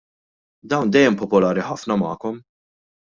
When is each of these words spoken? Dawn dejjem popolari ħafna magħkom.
Dawn 0.71 0.89
dejjem 0.95 1.19
popolari 1.21 1.67
ħafna 1.67 1.99
magħkom. 2.05 2.41